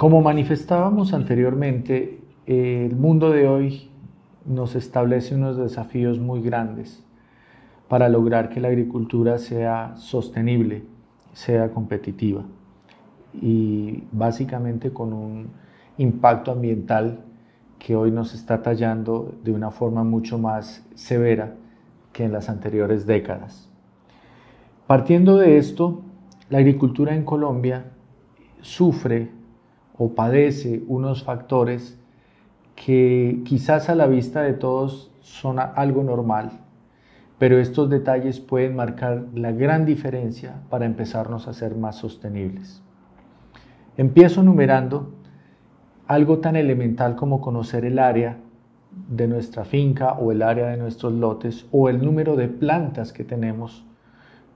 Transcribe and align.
Como 0.00 0.22
manifestábamos 0.22 1.12
anteriormente, 1.12 2.22
el 2.46 2.96
mundo 2.96 3.28
de 3.32 3.46
hoy 3.46 3.90
nos 4.46 4.74
establece 4.74 5.34
unos 5.34 5.58
desafíos 5.58 6.18
muy 6.18 6.40
grandes 6.40 7.04
para 7.86 8.08
lograr 8.08 8.48
que 8.48 8.60
la 8.60 8.68
agricultura 8.68 9.36
sea 9.36 9.94
sostenible, 9.98 10.84
sea 11.34 11.72
competitiva 11.72 12.44
y 13.42 14.04
básicamente 14.10 14.90
con 14.90 15.12
un 15.12 15.48
impacto 15.98 16.50
ambiental 16.50 17.20
que 17.78 17.94
hoy 17.94 18.10
nos 18.10 18.32
está 18.32 18.62
tallando 18.62 19.34
de 19.44 19.52
una 19.52 19.70
forma 19.70 20.02
mucho 20.02 20.38
más 20.38 20.82
severa 20.94 21.56
que 22.14 22.24
en 22.24 22.32
las 22.32 22.48
anteriores 22.48 23.04
décadas. 23.04 23.68
Partiendo 24.86 25.36
de 25.36 25.58
esto, 25.58 26.00
la 26.48 26.56
agricultura 26.56 27.14
en 27.14 27.22
Colombia 27.22 27.84
sufre 28.62 29.38
o 30.02 30.14
padece 30.14 30.82
unos 30.88 31.24
factores 31.24 32.00
que 32.74 33.42
quizás 33.44 33.90
a 33.90 33.94
la 33.94 34.06
vista 34.06 34.40
de 34.40 34.54
todos 34.54 35.12
son 35.20 35.58
algo 35.58 36.02
normal, 36.02 36.52
pero 37.38 37.58
estos 37.58 37.90
detalles 37.90 38.40
pueden 38.40 38.76
marcar 38.76 39.26
la 39.34 39.52
gran 39.52 39.84
diferencia 39.84 40.62
para 40.70 40.86
empezarnos 40.86 41.48
a 41.48 41.52
ser 41.52 41.76
más 41.76 41.96
sostenibles. 41.96 42.82
Empiezo 43.98 44.42
numerando 44.42 45.12
algo 46.06 46.38
tan 46.38 46.56
elemental 46.56 47.14
como 47.14 47.42
conocer 47.42 47.84
el 47.84 47.98
área 47.98 48.38
de 49.10 49.28
nuestra 49.28 49.66
finca 49.66 50.14
o 50.14 50.32
el 50.32 50.40
área 50.40 50.68
de 50.68 50.78
nuestros 50.78 51.12
lotes 51.12 51.66
o 51.72 51.90
el 51.90 52.02
número 52.02 52.36
de 52.36 52.48
plantas 52.48 53.12
que 53.12 53.24
tenemos 53.24 53.84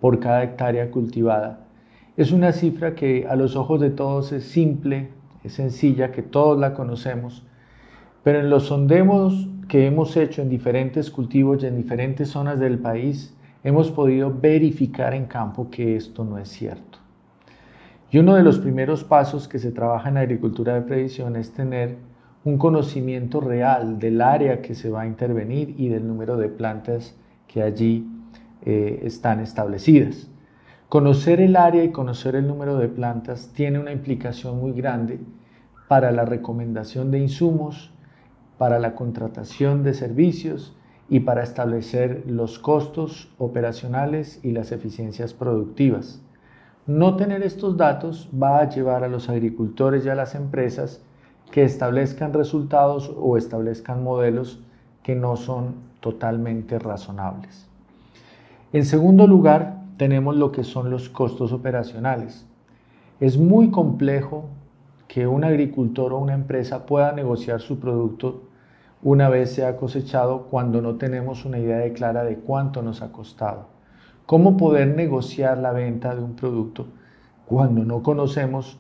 por 0.01 0.21
cada 0.21 0.43
hectárea 0.43 0.91
cultivada. 0.91 1.67
Es 2.17 2.33
una 2.33 2.53
cifra 2.53 2.95
que 2.95 3.27
a 3.29 3.37
los 3.37 3.57
ojos 3.57 3.83
de 3.83 3.91
todos 3.91 4.33
es 4.33 4.45
simple, 4.45 5.11
es 5.45 5.53
sencilla, 5.53 6.11
que 6.11 6.23
todos 6.23 6.59
la 6.59 6.75
conocemos, 6.75 7.47
pero 8.23 8.41
en 8.41 8.51
los 8.51 8.65
sondeos 8.65 9.49
que 9.69 9.87
hemos 9.87 10.17
hecho 10.17 10.43
en 10.43 10.49
diferentes 10.49 11.11
cultivos 11.11 11.63
y 11.63 11.67
en 11.67 11.77
diferentes 11.77 12.31
zonas 12.31 12.59
del 12.59 12.79
país, 12.79 13.37
hemos 13.63 13.91
podido 13.91 14.33
verificar 14.33 15.15
en 15.15 15.27
campo 15.27 15.71
que 15.71 15.97
esto 15.97 16.25
no 16.25 16.39
es 16.39 16.49
cierto. 16.49 16.99
Y 18.11 18.19
uno 18.19 18.35
de 18.35 18.43
los 18.43 18.59
primeros 18.59 19.05
pasos 19.05 19.49
que 19.49 19.59
se 19.59 19.73
trabaja 19.73 20.09
en 20.09 20.19
agricultura 20.19 20.75
de 20.75 20.83
previsión 20.83 21.37
es 21.37 21.53
tener 21.53 21.97
un 22.45 22.59
conocimiento 22.59 23.41
real 23.41 23.99
del 23.99 24.21
área 24.21 24.63
que 24.63 24.75
se 24.75 24.91
va 24.91 25.03
a 25.03 25.07
intervenir 25.07 25.75
y 25.79 25.89
del 25.89 26.07
número 26.07 26.37
de 26.37 26.49
plantas 26.49 27.17
que 27.49 27.63
allí 27.63 28.07
eh, 28.65 29.01
están 29.03 29.41
establecidas. 29.41 30.31
Conocer 30.89 31.41
el 31.41 31.57
área 31.57 31.83
y 31.83 31.91
conocer 31.91 32.37
el 32.37 32.47
número 32.47 32.79
de 32.79 32.89
plantas 32.89 33.51
tiene 33.55 33.79
una 33.79 33.93
implicación 33.93 34.61
muy 34.61 34.73
grande 34.73 35.19
para 35.89 36.13
la 36.13 36.25
recomendación 36.25 37.11
de 37.11 37.19
insumos, 37.19 37.91
para 38.59 38.79
la 38.79 38.95
contratación 38.95 39.83
de 39.83 39.95
servicios 39.95 40.77
y 41.09 41.21
para 41.21 41.43
establecer 41.43 42.25
los 42.27 42.59
costos 42.59 43.33
operacionales 43.39 44.41
y 44.43 44.53
las 44.53 44.73
eficiencias 44.73 45.35
productivas. 45.35 46.23
No 46.87 47.17
tener 47.17 47.43
estos 47.43 47.77
datos 47.77 48.29
va 48.41 48.61
a 48.61 48.69
llevar 48.69 49.05
a 49.05 49.09
los 49.09 49.29
agricultores 49.29 50.05
y 50.05 50.11
a 50.11 50.15
las 50.15 50.35
empresas 50.35 51.03
que 51.51 51.65
establezcan 51.65 52.33
resultados 52.33 53.13
o 53.17 53.37
establezcan 53.37 54.03
modelos 54.03 54.61
que 55.03 55.15
no 55.15 55.37
son 55.37 55.75
totalmente 56.01 56.79
razonables. 56.79 57.69
En 58.73 58.85
segundo 58.85 59.27
lugar, 59.27 59.84
tenemos 59.97 60.37
lo 60.37 60.51
que 60.53 60.65
son 60.65 60.91
los 60.91 61.09
costos 61.09 61.53
operacionales. 61.53 62.47
Es 63.21 63.39
muy 63.39 63.71
complejo 63.71 64.47
que 65.07 65.27
un 65.27 65.45
agricultor 65.45 66.13
o 66.13 66.19
una 66.19 66.35
empresa 66.35 66.87
pueda 66.87 67.13
negociar 67.13 67.61
su 67.61 67.79
producto 67.79 68.43
una 69.03 69.29
vez 69.29 69.53
sea 69.53 69.77
cosechado 69.77 70.47
cuando 70.51 70.81
no 70.81 70.97
tenemos 70.97 71.45
una 71.45 71.59
idea 71.59 71.93
clara 71.93 72.25
de 72.25 72.39
cuánto 72.39 72.83
nos 72.83 73.03
ha 73.03 73.13
costado. 73.13 73.69
¿Cómo 74.27 74.57
poder 74.57 74.97
negociar 74.97 75.59
la 75.59 75.73
venta 75.73 76.15
de 76.15 76.23
un 76.23 76.35
producto 76.35 76.87
cuando 77.47 77.85
no 77.85 78.03
conocemos 78.03 78.79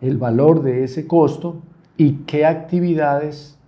el 0.00 0.16
valor 0.16 0.62
de 0.62 0.84
ese 0.84 1.06
costo 1.06 1.56
y 1.98 2.24
qué 2.24 2.46
actividades, 2.46 3.58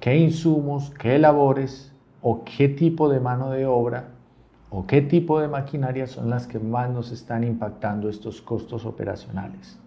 qué 0.00 0.16
insumos, 0.16 0.92
qué 0.98 1.18
labores 1.18 1.92
o 2.20 2.42
qué 2.44 2.68
tipo 2.68 3.08
de 3.08 3.20
mano 3.20 3.50
de 3.50 3.66
obra 3.66 4.15
o 4.76 4.86
qué 4.86 5.00
tipo 5.00 5.40
de 5.40 5.48
maquinaria 5.48 6.06
son 6.06 6.28
las 6.28 6.46
que 6.46 6.58
más 6.58 6.90
nos 6.90 7.10
están 7.10 7.44
impactando 7.44 8.10
estos 8.10 8.42
costos 8.42 8.84
operacionales? 8.84 9.78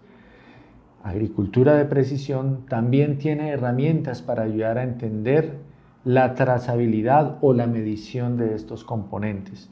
Agricultura 1.04 1.74
de 1.74 1.84
precisión 1.84 2.66
también 2.68 3.16
tiene 3.16 3.50
herramientas 3.50 4.20
para 4.20 4.42
ayudar 4.42 4.78
a 4.78 4.82
entender 4.82 5.58
la 6.04 6.34
trazabilidad 6.34 7.38
o 7.40 7.54
la 7.54 7.68
medición 7.68 8.36
de 8.36 8.56
estos 8.56 8.82
componentes 8.82 9.70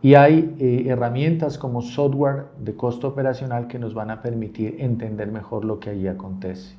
y 0.00 0.14
hay 0.14 0.56
eh, 0.58 0.84
herramientas 0.86 1.58
como 1.58 1.82
software 1.82 2.46
de 2.58 2.74
costo 2.74 3.08
operacional 3.08 3.66
que 3.66 3.78
nos 3.78 3.92
van 3.92 4.10
a 4.10 4.22
permitir 4.22 4.76
entender 4.78 5.30
mejor 5.30 5.66
lo 5.66 5.78
que 5.78 5.90
allí 5.90 6.08
acontece. 6.08 6.78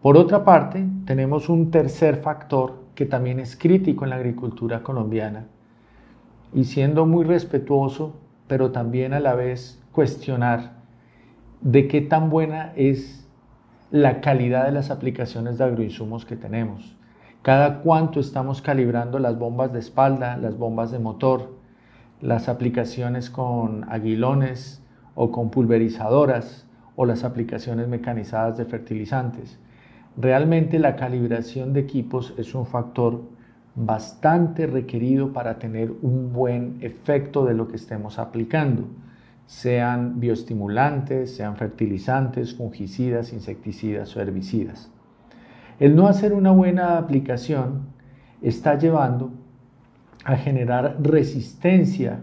Por 0.00 0.16
otra 0.16 0.42
parte, 0.42 0.86
tenemos 1.04 1.50
un 1.50 1.70
tercer 1.70 2.16
factor 2.16 2.86
que 2.94 3.04
también 3.04 3.40
es 3.40 3.56
crítico 3.56 4.04
en 4.04 4.10
la 4.10 4.16
agricultura 4.16 4.82
colombiana 4.82 5.48
y 6.52 6.64
siendo 6.64 7.06
muy 7.06 7.24
respetuoso, 7.24 8.16
pero 8.46 8.70
también 8.70 9.12
a 9.12 9.20
la 9.20 9.34
vez 9.34 9.82
cuestionar 9.92 10.72
de 11.60 11.88
qué 11.88 12.00
tan 12.00 12.30
buena 12.30 12.72
es 12.76 13.26
la 13.90 14.20
calidad 14.20 14.66
de 14.66 14.72
las 14.72 14.90
aplicaciones 14.90 15.58
de 15.58 15.64
agroinsumos 15.64 16.24
que 16.24 16.36
tenemos. 16.36 16.96
Cada 17.42 17.80
cuánto 17.80 18.20
estamos 18.20 18.60
calibrando 18.60 19.18
las 19.18 19.38
bombas 19.38 19.72
de 19.72 19.78
espalda, 19.78 20.36
las 20.36 20.58
bombas 20.58 20.90
de 20.90 20.98
motor, 20.98 21.54
las 22.20 22.48
aplicaciones 22.48 23.30
con 23.30 23.84
aguilones 23.88 24.82
o 25.14 25.30
con 25.30 25.50
pulverizadoras 25.50 26.66
o 26.96 27.04
las 27.06 27.24
aplicaciones 27.24 27.88
mecanizadas 27.88 28.56
de 28.56 28.64
fertilizantes. 28.64 29.58
Realmente 30.16 30.78
la 30.78 30.96
calibración 30.96 31.72
de 31.72 31.80
equipos 31.80 32.34
es 32.38 32.54
un 32.54 32.66
factor 32.66 33.22
bastante 33.76 34.66
requerido 34.66 35.32
para 35.34 35.58
tener 35.58 35.92
un 36.02 36.32
buen 36.32 36.78
efecto 36.80 37.44
de 37.44 37.54
lo 37.54 37.68
que 37.68 37.76
estemos 37.76 38.18
aplicando, 38.18 38.88
sean 39.46 40.18
bioestimulantes, 40.18 41.36
sean 41.36 41.56
fertilizantes, 41.56 42.54
fungicidas, 42.54 43.32
insecticidas 43.32 44.16
o 44.16 44.20
herbicidas. 44.20 44.90
El 45.78 45.94
no 45.94 46.08
hacer 46.08 46.32
una 46.32 46.50
buena 46.50 46.96
aplicación 46.96 47.88
está 48.40 48.78
llevando 48.78 49.30
a 50.24 50.36
generar 50.36 50.96
resistencia 51.00 52.20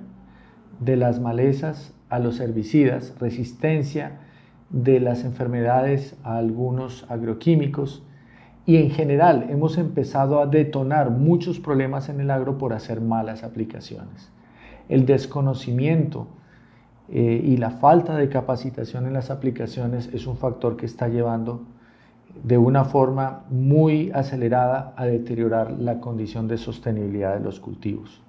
de 0.80 0.98
las 0.98 1.22
malezas 1.22 1.94
a 2.10 2.20
los 2.20 2.40
herbicidas, 2.40 3.14
resistencia 3.20 4.20
de 4.72 5.00
las 5.00 5.24
enfermedades 5.24 6.18
a 6.24 6.38
algunos 6.38 7.06
agroquímicos 7.10 8.04
y 8.66 8.78
en 8.78 8.92
general 8.92 9.48
hemos 9.50 9.78
empezado 9.78 10.40
a 10.40 10.46
detonar 10.46 11.10
muchos 11.10 11.60
problemas 11.60 12.10
en 12.10 12.22
el 12.22 12.32
agro 12.32 12.58
por 12.58 12.74
hacer 12.74 13.02
malas 13.02 13.44
aplicaciones. 13.44 14.32
El 14.90 15.06
desconocimiento 15.06 16.28
eh, 17.10 17.42
y 17.44 17.58
la 17.58 17.72
falta 17.72 18.16
de 18.16 18.30
capacitación 18.30 19.06
en 19.06 19.14
las 19.14 19.30
aplicaciones 19.30 20.10
es 20.14 20.28
un 20.28 20.38
factor 20.38 20.78
que 20.78 20.86
está 20.86 21.10
llevando 21.10 21.64
de 22.42 22.58
una 22.58 22.86
forma 22.86 23.44
muy 23.50 24.12
acelerada 24.12 24.94
a 24.96 25.06
deteriorar 25.06 25.72
la 25.72 26.00
condición 26.00 26.48
de 26.48 26.58
sostenibilidad 26.58 27.36
de 27.36 27.42
los 27.42 27.60
cultivos. 27.60 28.22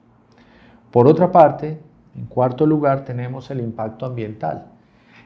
Por 0.91 1.07
otra 1.07 1.33
parte, 1.33 1.81
en 2.17 2.27
cuarto 2.27 2.67
lugar 2.67 3.05
tenemos 3.05 3.51
el 3.51 3.61
impacto 3.61 4.07
ambiental. 4.07 4.67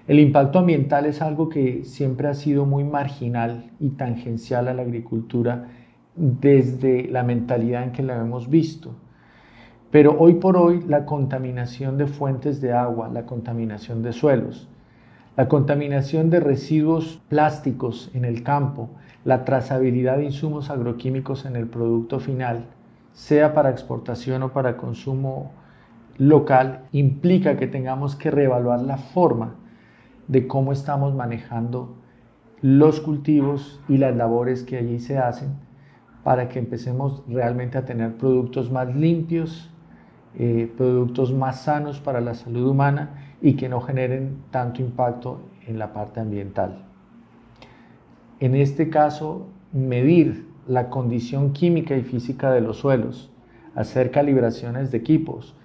El 0.09 0.21
impacto 0.21 0.61
ambiental 0.61 1.05
es 1.05 1.21
algo 1.21 1.51
que 1.51 1.85
siempre 1.85 2.29
ha 2.29 2.35
sido 2.35 2.65
muy 2.65 2.83
marginal 2.83 3.71
y 3.79 3.91
tangencial 3.91 4.67
a 4.67 4.73
la 4.73 4.81
agricultura 4.81 5.69
desde 6.17 7.09
la 7.09 7.23
mentalidad 7.23 7.85
en 7.85 7.93
que 7.93 8.03
la 8.03 8.17
hemos 8.17 8.49
visto. 8.49 8.95
Pero 9.91 10.17
hoy 10.19 10.37
por 10.37 10.57
hoy 10.57 10.83
la 10.89 11.05
contaminación 11.05 11.99
de 11.99 12.07
fuentes 12.07 12.63
de 12.63 12.73
agua, 12.73 13.11
la 13.11 13.27
contaminación 13.27 14.03
de 14.03 14.15
suelos, 14.15 14.67
la 15.37 15.47
contaminación 15.47 16.31
de 16.31 16.41
residuos 16.41 17.21
plásticos 17.29 18.11
en 18.15 18.25
el 18.25 18.43
campo, 18.43 18.89
la 19.27 19.45
trazabilidad 19.45 20.17
de 20.17 20.25
insumos 20.25 20.71
agroquímicos 20.71 21.45
en 21.45 21.55
el 21.55 21.67
producto 21.67 22.19
final, 22.19 22.65
sea 23.13 23.53
para 23.53 23.69
exportación 23.69 24.43
o 24.43 24.55
para 24.55 24.79
consumo 24.79 25.53
local, 26.17 26.85
implica 26.93 27.59
que 27.59 27.67
tengamos 27.67 28.17
que 28.17 28.31
reevaluar 28.31 28.81
la 28.81 28.97
forma 28.97 29.57
de 30.29 30.47
cómo 30.47 30.73
estamos 30.73 31.15
manejando 31.15 31.97
los 32.61 33.01
cultivos 33.01 33.81
y 33.89 33.99
las 33.99 34.17
labores 34.17 34.63
que 34.63 34.77
allí 34.77 34.99
se 34.99 35.19
hacen 35.19 35.51
para 36.23 36.49
que 36.49 36.59
empecemos 36.59 37.23
realmente 37.29 37.79
a 37.79 37.85
tener 37.85 38.17
productos 38.17 38.71
más 38.71 38.95
limpios, 38.95 39.71
eh, 40.37 40.71
productos 40.77 41.33
más 41.33 41.63
sanos 41.63 42.01
para 42.01 42.21
la 42.21 42.35
salud 42.35 42.69
humana 42.69 43.35
y 43.41 43.55
que 43.55 43.69
no 43.69 43.81
generen 43.81 44.43
tanto 44.51 44.83
impacto 44.83 45.41
en 45.67 45.79
la 45.79 45.93
parte 45.93 46.21
ambiental. 46.21 46.85
en 48.41 48.55
este 48.55 48.89
caso, 48.89 49.49
medir 49.73 50.47
la 50.69 50.91
condición 50.91 51.53
química 51.53 51.97
y 51.97 52.03
física 52.03 52.53
de 52.53 52.61
los 52.61 52.77
suelos, 52.77 53.33
hacer 53.75 54.13
calibraciones 54.13 54.93
de 54.93 54.99
equipos, 54.99 55.57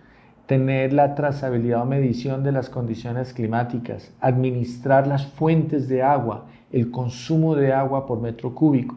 tener 0.46 0.94
la 0.94 1.16
trazabilidad 1.16 1.84
o 1.84 1.86
medición 1.86 2.44
de 2.44 2.52
las 2.52 2.70
condiciones 2.70 3.34
climáticas, 3.34 4.14
administrar 4.20 5.08
las 5.08 5.26
fuentes 5.26 5.88
de 5.88 6.04
agua, 6.04 6.46
el 6.72 6.92
consumo 6.92 7.56
de 7.56 7.72
agua 7.72 8.06
por 8.06 8.20
metro 8.20 8.54
cúbico, 8.54 8.96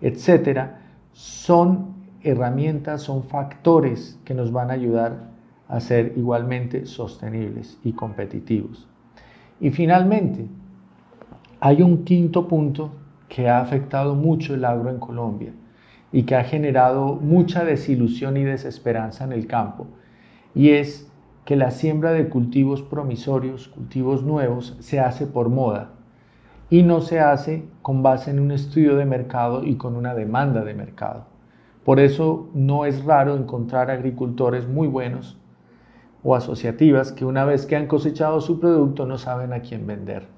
etcétera, 0.00 0.80
son 1.12 1.94
herramientas, 2.22 3.02
son 3.02 3.24
factores 3.24 4.18
que 4.24 4.34
nos 4.34 4.50
van 4.50 4.70
a 4.70 4.74
ayudar 4.74 5.30
a 5.68 5.80
ser 5.80 6.14
igualmente 6.16 6.86
sostenibles 6.86 7.78
y 7.84 7.92
competitivos. 7.92 8.88
Y 9.60 9.70
finalmente, 9.70 10.46
hay 11.60 11.82
un 11.82 12.04
quinto 12.04 12.48
punto 12.48 12.90
que 13.28 13.48
ha 13.48 13.60
afectado 13.60 14.14
mucho 14.14 14.54
el 14.54 14.64
agro 14.64 14.90
en 14.90 14.98
Colombia 14.98 15.52
y 16.10 16.24
que 16.24 16.34
ha 16.34 16.44
generado 16.44 17.14
mucha 17.14 17.64
desilusión 17.64 18.36
y 18.36 18.44
desesperanza 18.44 19.24
en 19.24 19.32
el 19.32 19.46
campo, 19.46 19.86
y 20.54 20.70
es 20.70 21.10
que 21.44 21.56
la 21.56 21.70
siembra 21.70 22.12
de 22.12 22.28
cultivos 22.28 22.82
promisorios, 22.82 23.68
cultivos 23.68 24.22
nuevos, 24.22 24.76
se 24.80 25.00
hace 25.00 25.26
por 25.26 25.48
moda 25.48 25.90
y 26.70 26.82
no 26.82 27.00
se 27.00 27.20
hace 27.20 27.64
con 27.82 28.02
base 28.02 28.30
en 28.30 28.40
un 28.40 28.50
estudio 28.50 28.96
de 28.96 29.04
mercado 29.04 29.64
y 29.64 29.76
con 29.76 29.96
una 29.96 30.14
demanda 30.14 30.64
de 30.64 30.74
mercado. 30.74 31.26
Por 31.84 31.98
eso 31.98 32.48
no 32.54 32.84
es 32.84 33.04
raro 33.04 33.36
encontrar 33.36 33.90
agricultores 33.90 34.68
muy 34.68 34.86
buenos 34.86 35.36
o 36.22 36.36
asociativas 36.36 37.10
que 37.10 37.24
una 37.24 37.44
vez 37.44 37.66
que 37.66 37.76
han 37.76 37.88
cosechado 37.88 38.40
su 38.40 38.60
producto 38.60 39.04
no 39.04 39.18
saben 39.18 39.52
a 39.52 39.60
quién 39.60 39.86
vender 39.86 40.28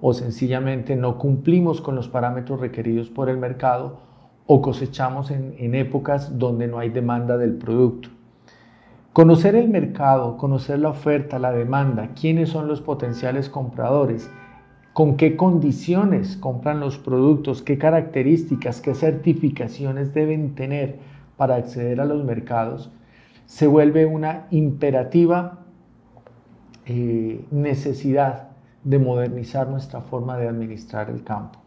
o 0.00 0.12
sencillamente 0.12 0.96
no 0.96 1.16
cumplimos 1.16 1.80
con 1.80 1.94
los 1.94 2.08
parámetros 2.08 2.58
requeridos 2.58 3.08
por 3.08 3.28
el 3.28 3.38
mercado 3.38 4.00
o 4.48 4.60
cosechamos 4.60 5.30
en, 5.30 5.54
en 5.58 5.76
épocas 5.76 6.36
donde 6.36 6.66
no 6.66 6.80
hay 6.80 6.88
demanda 6.88 7.38
del 7.38 7.54
producto. 7.54 8.08
Conocer 9.12 9.56
el 9.56 9.68
mercado, 9.68 10.38
conocer 10.38 10.78
la 10.78 10.88
oferta, 10.88 11.38
la 11.38 11.52
demanda, 11.52 12.12
quiénes 12.18 12.48
son 12.48 12.66
los 12.66 12.80
potenciales 12.80 13.50
compradores, 13.50 14.30
con 14.94 15.18
qué 15.18 15.36
condiciones 15.36 16.38
compran 16.38 16.80
los 16.80 16.96
productos, 16.96 17.60
qué 17.60 17.76
características, 17.76 18.80
qué 18.80 18.94
certificaciones 18.94 20.14
deben 20.14 20.54
tener 20.54 20.98
para 21.36 21.56
acceder 21.56 22.00
a 22.00 22.06
los 22.06 22.24
mercados, 22.24 22.90
se 23.44 23.66
vuelve 23.66 24.06
una 24.06 24.46
imperativa 24.50 25.58
eh, 26.86 27.44
necesidad 27.50 28.48
de 28.82 28.98
modernizar 28.98 29.68
nuestra 29.68 30.00
forma 30.00 30.38
de 30.38 30.48
administrar 30.48 31.10
el 31.10 31.22
campo. 31.22 31.58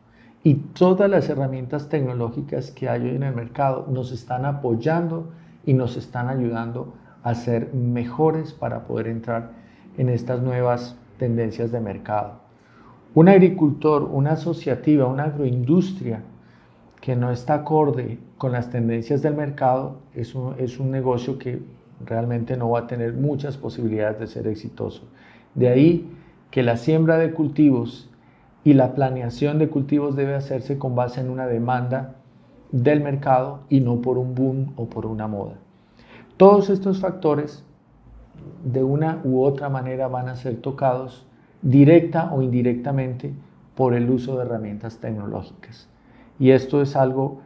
Y 0.43 0.55
todas 0.55 1.11
las 1.11 1.29
herramientas 1.29 1.89
tecnológicas 1.89 2.71
que 2.71 2.89
hay 2.89 3.03
hoy 3.03 3.15
en 3.15 3.23
el 3.23 3.35
mercado 3.35 3.85
nos 3.87 4.11
están 4.11 4.45
apoyando 4.45 5.29
y 5.63 5.73
nos 5.73 5.95
están 5.95 6.27
ayudando 6.27 7.04
a 7.25 7.33
ser 7.33 7.73
mejores 7.73 8.53
para 8.53 8.83
poder 8.83 9.07
entrar 9.07 9.49
en 9.97 10.09
estas 10.09 10.43
nuevas 10.43 10.95
tendencias 11.17 11.71
de 11.71 11.79
mercado. 11.79 12.33
Un 13.15 13.29
agricultor, 13.29 14.03
una 14.03 14.33
asociativa, 14.33 15.07
una 15.07 15.23
agroindustria 15.23 16.21
que 17.01 17.15
no 17.15 17.31
está 17.31 17.55
acorde 17.55 18.19
con 18.37 18.51
las 18.51 18.69
tendencias 18.69 19.23
del 19.23 19.35
mercado 19.35 19.97
es 20.13 20.35
un, 20.35 20.53
es 20.59 20.79
un 20.79 20.91
negocio 20.91 21.39
que 21.39 21.63
realmente 22.05 22.57
no 22.57 22.69
va 22.69 22.81
a 22.81 22.87
tener 22.87 23.13
muchas 23.13 23.57
posibilidades 23.57 24.19
de 24.19 24.27
ser 24.27 24.47
exitoso. 24.47 25.01
De 25.55 25.69
ahí 25.69 26.07
que 26.51 26.61
la 26.61 26.77
siembra 26.77 27.17
de 27.17 27.31
cultivos 27.31 28.07
y 28.63 28.73
la 28.73 28.93
planeación 28.93 29.57
de 29.57 29.69
cultivos 29.69 30.15
debe 30.15 30.35
hacerse 30.35 30.77
con 30.77 30.93
base 30.93 31.21
en 31.21 31.31
una 31.31 31.47
demanda 31.47 32.17
del 32.71 33.01
mercado 33.01 33.61
y 33.67 33.79
no 33.79 33.99
por 34.01 34.19
un 34.19 34.35
boom 34.35 34.73
o 34.75 34.85
por 34.85 35.07
una 35.07 35.27
moda. 35.27 35.55
Todos 36.37 36.69
estos 36.69 36.99
factores 36.99 37.63
de 38.65 38.83
una 38.83 39.21
u 39.23 39.41
otra 39.41 39.69
manera 39.69 40.09
van 40.09 40.27
a 40.27 40.35
ser 40.35 40.57
tocados 40.57 41.25
directa 41.61 42.33
o 42.33 42.41
indirectamente 42.41 43.33
por 43.73 43.93
el 43.93 44.09
uso 44.09 44.35
de 44.35 44.43
herramientas 44.43 44.97
tecnológicas. 44.97 45.87
Y 46.37 46.51
esto 46.51 46.81
es 46.81 46.97
algo 46.97 47.39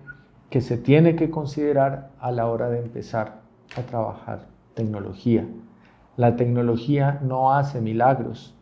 que 0.49 0.61
se 0.61 0.75
tiene 0.77 1.15
que 1.15 1.29
considerar 1.29 2.09
a 2.19 2.31
la 2.31 2.47
hora 2.47 2.69
de 2.69 2.79
empezar 2.79 3.41
a 3.77 3.81
trabajar 3.81 4.47
tecnología. 4.73 5.45
La 6.17 6.35
tecnología 6.35 7.19
no 7.21 7.53
hace 7.53 7.81
milagros. 7.81 8.55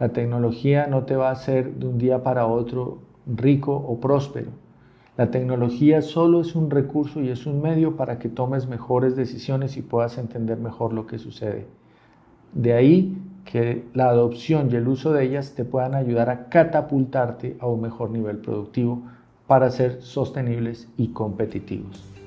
La 0.00 0.08
tecnología 0.08 0.86
no 0.86 1.04
te 1.04 1.14
va 1.14 1.28
a 1.28 1.32
hacer 1.32 1.74
de 1.74 1.86
un 1.88 1.98
día 1.98 2.22
para 2.22 2.46
otro 2.46 3.00
rico 3.26 3.74
o 3.76 4.00
próspero. 4.00 4.50
La 5.16 5.30
tecnología 5.30 6.00
solo 6.00 6.40
es 6.40 6.54
un 6.54 6.70
recurso 6.70 7.20
y 7.20 7.28
es 7.28 7.44
un 7.44 7.60
medio 7.60 7.96
para 7.96 8.18
que 8.18 8.30
tomes 8.30 8.66
mejores 8.66 9.14
decisiones 9.14 9.76
y 9.76 9.82
puedas 9.82 10.16
entender 10.16 10.58
mejor 10.58 10.94
lo 10.94 11.06
que 11.06 11.18
sucede. 11.18 11.66
De 12.54 12.72
ahí 12.72 13.18
que 13.44 13.84
la 13.92 14.08
adopción 14.08 14.70
y 14.70 14.76
el 14.76 14.88
uso 14.88 15.12
de 15.12 15.24
ellas 15.24 15.54
te 15.54 15.66
puedan 15.66 15.94
ayudar 15.94 16.30
a 16.30 16.48
catapultarte 16.48 17.56
a 17.60 17.66
un 17.66 17.82
mejor 17.82 18.10
nivel 18.10 18.38
productivo 18.38 19.02
para 19.46 19.68
ser 19.70 20.00
sostenibles 20.00 20.88
y 20.96 21.08
competitivos. 21.08 22.21